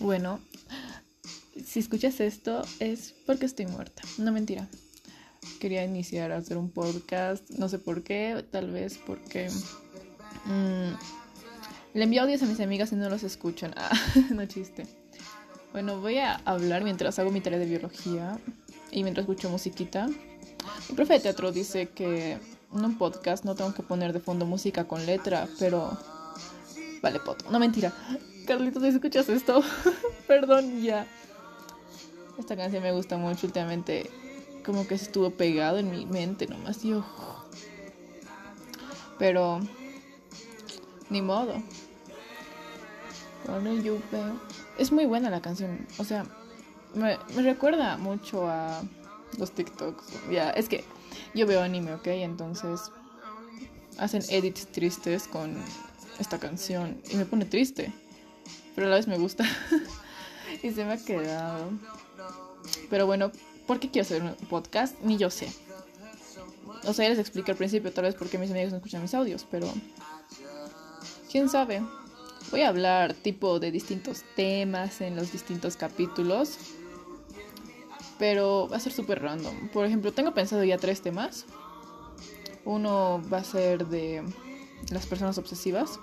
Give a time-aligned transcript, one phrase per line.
[0.00, 0.40] Bueno,
[1.64, 4.02] si escuchas esto es porque estoy muerta.
[4.18, 4.68] No mentira.
[5.60, 7.48] Quería iniciar a hacer un podcast.
[7.50, 8.44] No sé por qué.
[8.50, 9.48] Tal vez porque...
[10.44, 10.94] Mmm,
[11.94, 13.74] le envío audios a mis amigas y no los escuchan.
[13.78, 13.90] Ah,
[14.30, 14.86] no chiste.
[15.72, 18.38] Bueno, voy a hablar mientras hago mi tarea de biología
[18.90, 20.06] y mientras escucho musiquita.
[20.06, 24.46] Mi profe de teatro dice que en un podcast no tengo que poner de fondo
[24.46, 25.98] música con letra, pero...
[27.02, 27.50] Vale, poto.
[27.50, 27.92] No mentira.
[28.46, 29.62] Carlitos, si escuchas esto,
[30.26, 31.06] perdón ya.
[32.38, 34.10] Esta canción me gusta mucho últimamente.
[34.64, 36.82] Como que se estuvo pegado en mi mente nomás.
[36.82, 37.04] Yo.
[39.18, 39.60] Pero.
[41.08, 41.62] Ni modo.
[44.78, 45.86] Es muy buena la canción.
[45.98, 46.26] O sea,
[46.94, 48.82] me, recuerda mucho a
[49.38, 50.30] los TikToks.
[50.30, 50.84] Ya, es que
[51.34, 52.08] yo veo anime, ¿ok?
[52.08, 52.90] Entonces
[53.98, 55.56] hacen edits tristes con
[56.18, 57.92] esta canción y me pone triste,
[58.76, 59.44] pero a la vez me gusta
[60.62, 61.70] y se me ha quedado.
[62.88, 63.32] Pero bueno,
[63.66, 64.96] ¿por qué quiero hacer un podcast?
[65.02, 65.52] Ni yo sé.
[66.84, 69.02] O sea, ya les explico al principio tal vez por qué mis amigos no escuchan
[69.02, 69.66] mis audios, pero
[71.28, 71.82] quién sabe.
[72.52, 76.58] Voy a hablar tipo de distintos temas en los distintos capítulos
[78.18, 79.68] pero va a ser súper random.
[79.68, 81.44] Por ejemplo, tengo pensado ya tres temas.
[82.64, 84.22] Uno va a ser de
[84.90, 85.98] las personas obsesivas,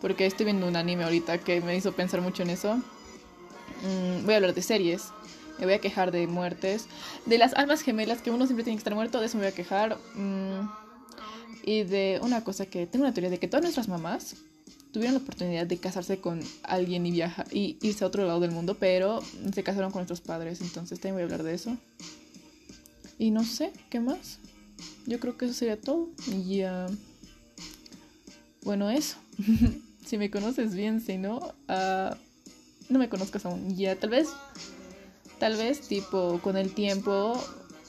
[0.00, 2.76] porque estoy viendo un anime ahorita que me hizo pensar mucho en eso.
[2.76, 5.08] Mm, voy a hablar de series,
[5.58, 6.86] me voy a quejar de muertes,
[7.24, 9.52] de las almas gemelas, que uno siempre tiene que estar muerto, de eso me voy
[9.52, 9.98] a quejar.
[10.14, 10.68] Mm,
[11.64, 14.36] y de una cosa que tengo una teoría de que todas nuestras mamás
[14.92, 18.52] tuvieron la oportunidad de casarse con alguien y viajar y irse a otro lado del
[18.52, 19.20] mundo, pero
[19.52, 21.76] se casaron con nuestros padres, entonces también voy a hablar de eso.
[23.18, 24.38] Y no sé, ¿qué más?
[25.06, 26.08] Yo creo que eso sería todo.
[26.26, 26.86] Y ya.
[28.62, 29.16] Bueno, eso.
[30.06, 32.14] si me conoces bien, si no, uh,
[32.88, 33.76] no me conozcas aún.
[33.76, 34.28] Ya, tal vez.
[35.38, 37.38] Tal vez, tipo, con el tiempo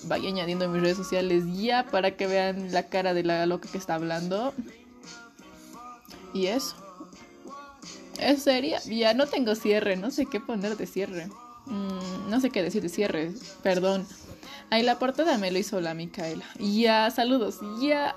[0.04, 3.70] vaya añadiendo en mis redes sociales ya para que vean la cara de la loca
[3.72, 4.54] que está hablando.
[6.34, 6.76] Y eso.
[8.20, 8.80] Eso sería.
[8.84, 11.28] Ya no tengo cierre, no sé qué poner de cierre.
[11.68, 14.08] Mm, no sé qué decir de cierre, perdón.
[14.70, 16.46] Ahí la portada me lo hizo la Micaela.
[16.60, 18.16] Ya, saludos, ya.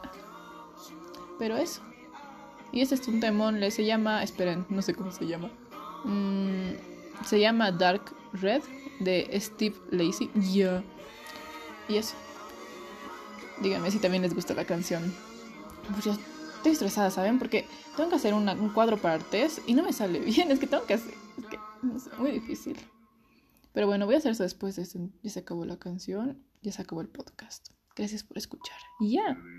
[1.38, 1.82] Pero eso.
[2.72, 4.22] Y este es un temón, le se llama.
[4.22, 5.50] Esperen, no sé cómo se llama.
[6.04, 6.70] Mm,
[7.24, 8.62] se llama Dark Red
[9.00, 10.30] de Steve Lacey.
[10.52, 10.82] Ya.
[11.88, 12.14] Y eso.
[13.60, 15.12] Díganme si también les gusta la canción.
[15.92, 16.12] Pues ya
[16.56, 17.38] estoy estresada, ¿saben?
[17.38, 17.66] Porque
[17.96, 20.50] tengo que hacer un cuadro para artes y no me sale bien.
[20.50, 21.14] Es que tengo que hacer.
[21.38, 21.58] Es que
[21.96, 22.76] es muy difícil.
[23.72, 24.76] Pero bueno, voy a hacer eso después.
[24.76, 24.86] De
[25.22, 27.68] ya se acabó la canción, ya se acabó el podcast.
[27.96, 28.78] Gracias por escuchar.
[29.00, 29.36] Y ya.